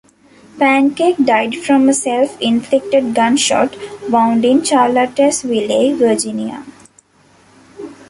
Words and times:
Pancake 0.57 1.23
died 1.23 1.53
from 1.55 1.87
a 1.87 1.93
self-inflicted 1.93 3.13
gunshot 3.13 3.75
wound 4.09 4.43
in 4.43 4.63
Charlottesville, 4.63 5.95
Virginia. 5.95 6.65